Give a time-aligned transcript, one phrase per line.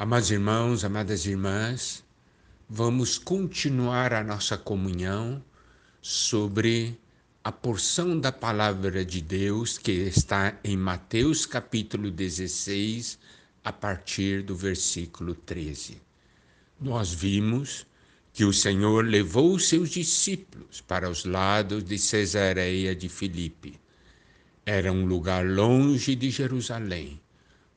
[0.00, 2.04] Amados irmãos, amadas irmãs,
[2.68, 5.42] vamos continuar a nossa comunhão
[6.00, 6.96] sobre
[7.42, 13.18] a porção da palavra de Deus que está em Mateus capítulo 16,
[13.64, 16.00] a partir do versículo 13.
[16.80, 17.84] Nós vimos
[18.32, 23.80] que o Senhor levou os seus discípulos para os lados de Cesareia de Filipe.
[24.64, 27.20] Era um lugar longe de Jerusalém,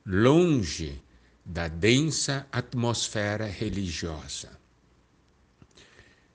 [0.06, 1.02] longe
[1.44, 4.50] da densa atmosfera religiosa.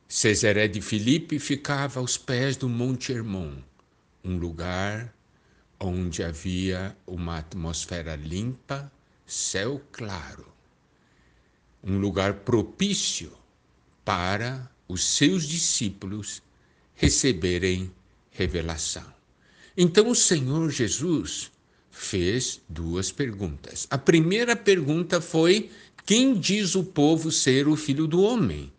[0.07, 3.57] Cesaré de Filipe ficava aos pés do Monte Hermon,
[4.23, 5.13] um lugar
[5.79, 8.91] onde havia uma atmosfera limpa,
[9.25, 10.51] céu claro,
[11.83, 13.37] um lugar propício
[14.03, 16.41] para os seus discípulos
[16.95, 17.91] receberem
[18.31, 19.05] revelação.
[19.75, 21.51] Então o Senhor Jesus
[21.97, 23.87] fez duas perguntas.
[23.89, 25.69] A primeira pergunta foi:
[26.05, 28.71] Quem diz o povo ser o filho do homem?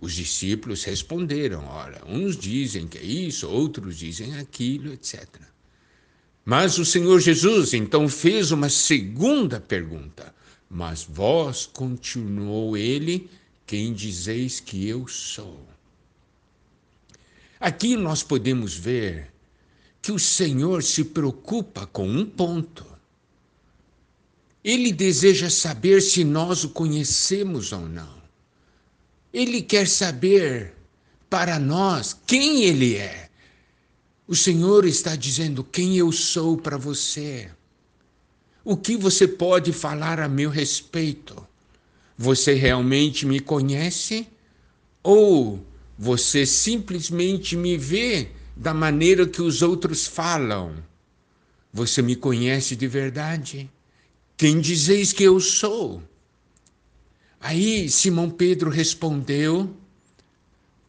[0.00, 5.26] Os discípulos responderam: Ora, uns dizem que é isso, outros dizem aquilo, etc.
[6.44, 10.34] Mas o Senhor Jesus então fez uma segunda pergunta.
[10.68, 13.28] Mas vós, continuou ele,
[13.66, 15.66] quem dizeis que eu sou?
[17.58, 19.30] Aqui nós podemos ver
[20.02, 22.86] que o Senhor se preocupa com um ponto.
[24.62, 28.20] Ele deseja saber se nós o conhecemos ou não.
[29.32, 30.74] Ele quer saber
[31.28, 33.28] para nós quem Ele é.
[34.26, 37.50] O Senhor está dizendo quem eu sou para você.
[38.64, 41.46] O que você pode falar a meu respeito?
[42.16, 44.28] Você realmente me conhece?
[45.02, 45.64] Ou
[45.98, 50.84] você simplesmente me vê da maneira que os outros falam.
[51.72, 53.70] Você me conhece de verdade?
[54.36, 56.02] Quem dizeis que eu sou?
[57.40, 59.74] Aí Simão Pedro respondeu: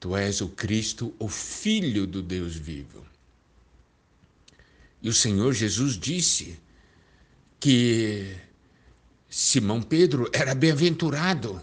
[0.02, 3.06] Tu és o Cristo, o Filho do Deus vivo.
[5.02, 6.60] E o Senhor Jesus disse
[7.58, 8.36] que
[9.30, 11.62] Simão Pedro era bem-aventurado,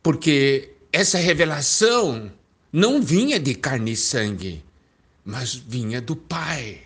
[0.00, 2.30] porque essa revelação
[2.72, 4.62] não vinha de carne e sangue,
[5.24, 6.82] mas vinha do Pai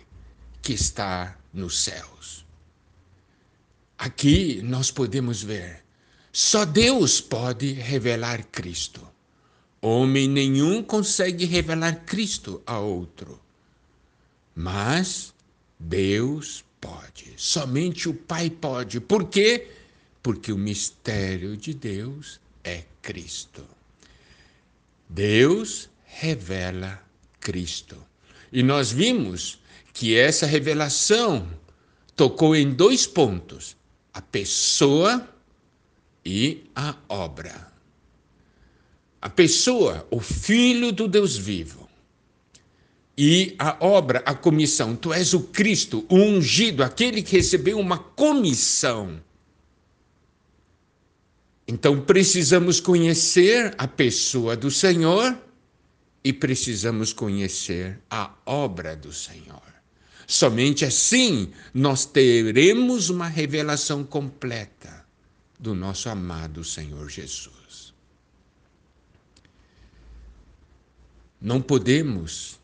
[0.61, 2.45] que está nos céus.
[3.97, 5.83] Aqui nós podemos ver,
[6.31, 9.07] só Deus pode revelar Cristo.
[9.81, 13.41] Homem nenhum consegue revelar Cristo a outro.
[14.53, 15.33] Mas
[15.79, 18.99] Deus pode, somente o Pai pode.
[18.99, 19.71] Por quê?
[20.21, 23.65] Porque o mistério de Deus é Cristo.
[25.09, 27.01] Deus revela
[27.39, 28.06] Cristo.
[28.51, 29.59] E nós vimos
[29.93, 31.47] que essa revelação
[32.15, 33.75] tocou em dois pontos:
[34.13, 35.27] a pessoa
[36.25, 37.67] e a obra.
[39.21, 41.89] A pessoa, o Filho do Deus vivo,
[43.17, 44.95] e a obra, a comissão.
[44.95, 49.19] Tu és o Cristo, o ungido, aquele que recebeu uma comissão.
[51.67, 55.37] Então precisamos conhecer a pessoa do Senhor
[56.27, 59.63] e precisamos conhecer a obra do Senhor.
[60.27, 65.05] Somente assim nós teremos uma revelação completa
[65.57, 67.93] do nosso amado Senhor Jesus.
[71.39, 72.59] Não podemos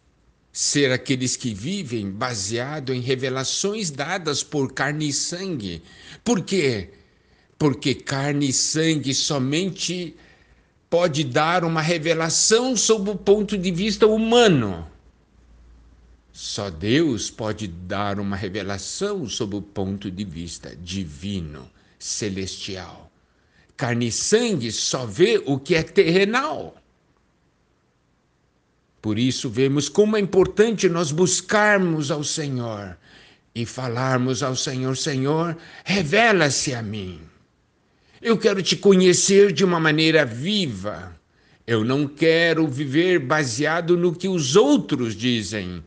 [0.52, 5.82] ser aqueles que vivem baseado em revelações dadas por carne e sangue.
[6.22, 6.90] Por quê?
[7.58, 10.18] Porque carne e sangue somente
[10.94, 14.88] pode dar uma revelação sob o ponto de vista humano.
[16.32, 21.68] Só Deus pode dar uma revelação sob o ponto de vista divino,
[21.98, 23.12] celestial.
[23.76, 26.76] Carne e sangue só vê o que é terrenal.
[29.02, 32.96] Por isso, vemos como é importante nós buscarmos ao Senhor
[33.56, 37.33] e falarmos ao Senhor: Senhor, revela-se a mim.
[38.24, 41.14] Eu quero te conhecer de uma maneira viva.
[41.68, 45.84] Eu não quero viver baseado no que os outros dizem.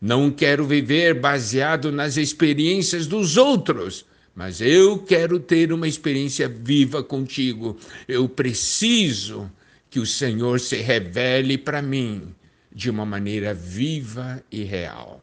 [0.00, 4.06] Não quero viver baseado nas experiências dos outros,
[4.36, 7.76] mas eu quero ter uma experiência viva contigo.
[8.06, 9.50] Eu preciso
[9.90, 12.32] que o Senhor se revele para mim
[12.72, 15.20] de uma maneira viva e real.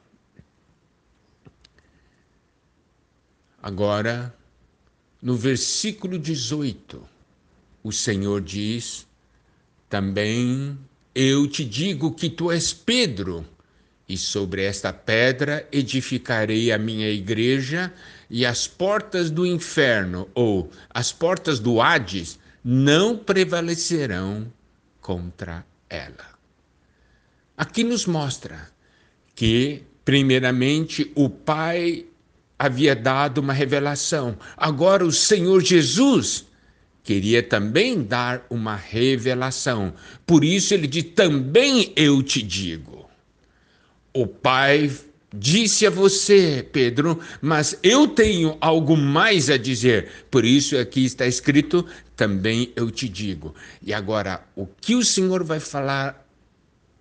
[3.64, 4.37] Agora,
[5.22, 7.02] no versículo 18,
[7.84, 9.08] o Senhor diz:
[9.90, 10.78] Também
[11.14, 13.46] eu te digo que tu és Pedro,
[14.08, 17.94] e sobre esta pedra edificarei a minha igreja,
[18.30, 24.52] e as portas do inferno, ou as portas do Hades, não prevalecerão
[25.02, 26.38] contra ela.
[27.56, 28.70] Aqui nos mostra
[29.34, 32.06] que, primeiramente, o Pai
[32.58, 34.38] havia dado uma revelação.
[34.56, 36.46] Agora, o Senhor Jesus
[37.04, 39.94] queria também dar uma revelação.
[40.26, 43.10] Por isso, ele diz: também eu te digo.
[44.14, 44.90] O Pai
[45.34, 50.10] disse a você, Pedro, mas eu tenho algo mais a dizer.
[50.32, 53.54] Por isso aqui está escrito, também eu te digo.
[53.82, 56.26] E agora, o que o Senhor vai falar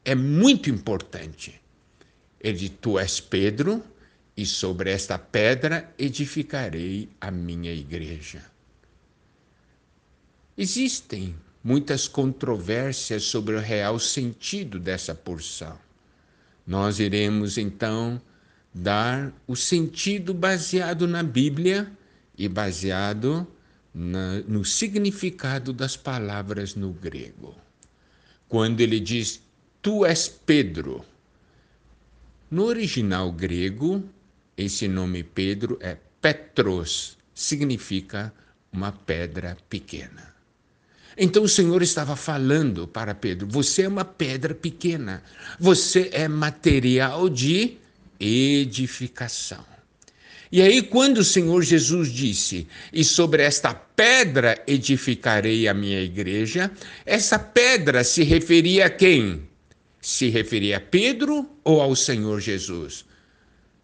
[0.04, 1.60] é muito importante.
[2.40, 3.82] Ele diz, tu és Pedro,
[4.36, 8.44] e sobre esta pedra edificarei a minha igreja.
[10.58, 15.78] Existem muitas controvérsias sobre o real sentido dessa porção.
[16.66, 18.20] Nós iremos então
[18.74, 21.90] dar o sentido baseado na Bíblia
[22.36, 23.46] e baseado
[23.94, 27.56] na, no significado das palavras no grego.
[28.48, 29.40] Quando ele diz,
[29.80, 31.04] Tu és Pedro.
[32.50, 34.04] No original grego,
[34.56, 38.32] esse nome Pedro é Petros, significa
[38.72, 40.34] uma pedra pequena.
[41.16, 45.22] Então o Senhor estava falando para Pedro: você é uma pedra pequena,
[45.58, 47.78] você é material de
[48.18, 49.64] edificação.
[50.50, 56.70] E aí, quando o Senhor Jesus disse: E sobre esta pedra edificarei a minha igreja,
[57.04, 59.42] essa pedra se referia a quem?
[60.00, 63.04] Se referia a Pedro ou ao Senhor Jesus?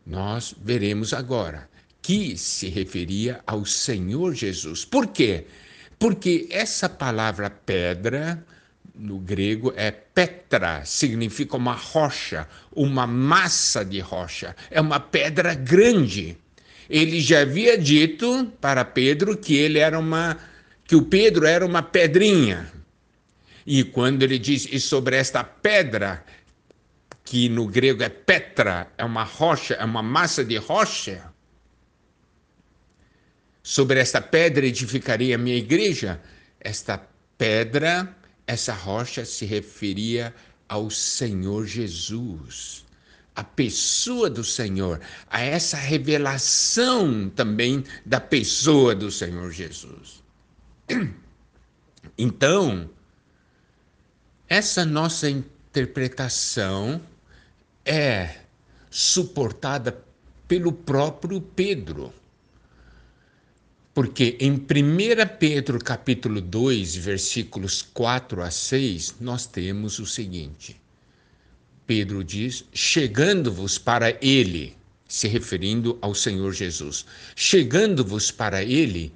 [0.07, 1.69] Nós veremos agora
[2.01, 4.85] que se referia ao Senhor Jesus.
[4.85, 5.47] Por quê?
[5.99, 8.45] Porque essa palavra pedra,
[8.95, 16.37] no grego, é petra, significa uma rocha, uma massa de rocha, é uma pedra grande.
[16.91, 20.37] Ele já havia dito para Pedro que ele era uma
[20.85, 22.71] que o Pedro era uma pedrinha.
[23.65, 26.25] E quando ele diz e sobre esta pedra,
[27.33, 31.33] que no grego é petra, é uma rocha, é uma massa de rocha,
[33.63, 36.21] Sobre esta pedra edificarei a minha igreja.
[36.61, 36.99] Esta
[37.39, 38.15] pedra,
[38.47, 40.35] essa rocha se referia
[40.69, 42.85] ao Senhor Jesus,
[43.35, 45.01] a pessoa do Senhor,
[45.31, 50.23] a essa revelação também da pessoa do Senhor Jesus.
[52.19, 52.91] Então,
[54.49, 57.01] essa nossa interpretação
[57.85, 58.37] é
[58.91, 60.05] suportada
[60.47, 62.13] pelo próprio Pedro.
[63.95, 64.59] Porque em 1
[65.39, 70.81] Pedro capítulo 2, versículos 4 a 6, nós temos o seguinte.
[71.87, 74.77] Pedro diz: "Chegando-vos para ele",
[75.07, 77.05] se referindo ao Senhor Jesus.
[77.37, 79.13] "Chegando-vos para ele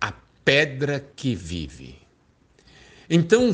[0.00, 0.12] a
[0.44, 1.96] pedra que vive".
[3.08, 3.50] Então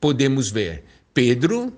[0.00, 1.70] podemos ver, Pedro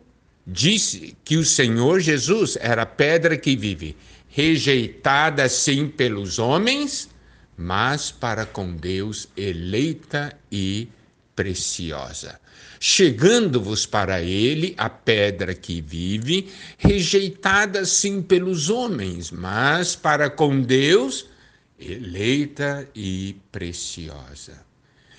[0.47, 3.97] disse que o Senhor Jesus era a pedra que vive,
[4.29, 7.09] rejeitada sim pelos homens,
[7.57, 10.89] mas para com Deus eleita e
[11.35, 12.39] preciosa.
[12.79, 21.27] Chegando-vos para ele a pedra que vive, rejeitada sim pelos homens, mas para com Deus
[21.79, 24.65] eleita e preciosa.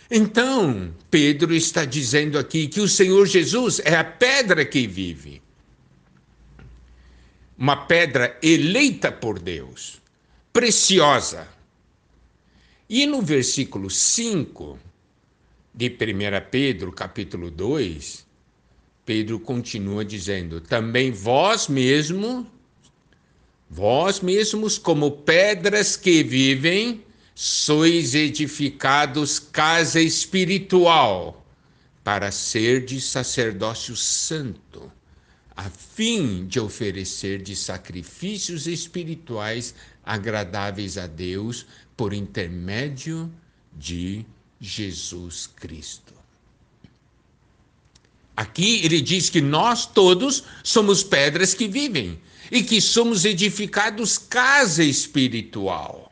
[0.10, 5.42] Então, Pedro está dizendo aqui que o Senhor Jesus é a pedra que vive.
[7.58, 10.02] Uma pedra eleita por Deus,
[10.54, 11.48] preciosa
[12.90, 14.80] e no versículo 5
[15.74, 18.26] de 1 Pedro, capítulo 2,
[19.06, 22.50] Pedro continua dizendo: Também vós mesmo,
[23.70, 27.04] vós mesmos, como pedras que vivem,
[27.40, 31.46] sois edificados casa espiritual,
[32.04, 34.92] para ser de sacerdócio santo,
[35.56, 43.32] a fim de oferecer de sacrifícios espirituais agradáveis a Deus por intermédio
[43.72, 44.26] de
[44.60, 46.16] Jesus Cristo.
[48.36, 52.20] Aqui ele diz que nós todos somos pedras que vivem
[52.52, 56.08] e que somos edificados casa espiritual.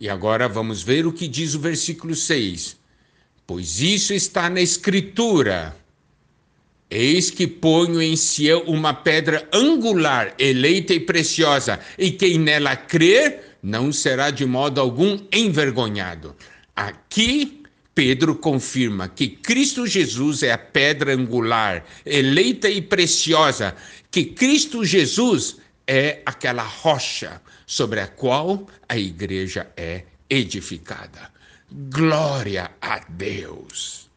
[0.00, 2.76] E agora vamos ver o que diz o versículo 6.
[3.46, 5.74] Pois isso está na Escritura.
[6.90, 13.56] Eis que ponho em Sião uma pedra angular, eleita e preciosa, e quem nela crer
[13.62, 16.34] não será de modo algum envergonhado.
[16.74, 17.62] Aqui,
[17.94, 23.74] Pedro confirma que Cristo Jesus é a pedra angular, eleita e preciosa,
[24.10, 25.56] que Cristo Jesus
[25.88, 31.32] é aquela rocha sobre a qual a igreja é edificada.
[31.70, 34.07] Glória a Deus!